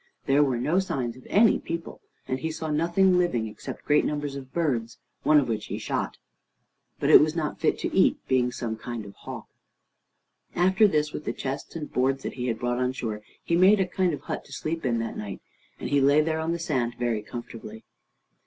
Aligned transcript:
There 0.25 0.43
were 0.43 0.57
no 0.57 0.79
signs 0.79 1.15
of 1.15 1.27
any 1.29 1.59
people, 1.59 2.01
and 2.27 2.39
he 2.39 2.49
saw 2.49 2.71
nothing 2.71 3.19
living 3.19 3.45
except 3.45 3.85
great 3.85 4.03
numbers 4.03 4.35
of 4.35 4.51
birds, 4.51 4.97
one 5.21 5.39
of 5.39 5.47
which 5.47 5.67
he 5.67 5.77
shot. 5.77 6.17
But 6.99 7.11
it 7.11 7.21
was 7.21 7.35
not 7.35 7.59
fit 7.59 7.77
to 7.81 7.95
eat, 7.95 8.17
being 8.27 8.51
some 8.51 8.77
kind 8.77 9.05
of 9.05 9.13
hawk. 9.13 9.47
After 10.55 10.87
this, 10.87 11.13
with 11.13 11.25
the 11.25 11.33
chests 11.33 11.75
and 11.75 11.93
boards 11.93 12.23
that 12.23 12.33
he 12.33 12.47
had 12.47 12.57
brought 12.57 12.79
on 12.79 12.93
shore, 12.93 13.21
he 13.43 13.55
made 13.55 13.79
a 13.79 13.85
kind 13.85 14.11
of 14.11 14.21
hut 14.21 14.43
to 14.45 14.51
sleep 14.51 14.87
in 14.87 14.97
that 14.97 15.17
night, 15.17 15.39
and 15.79 15.91
he 15.91 16.01
lay 16.01 16.21
there 16.21 16.39
on 16.39 16.51
the 16.51 16.57
sand 16.57 16.95
very 16.97 17.21
comfortably. 17.21 17.83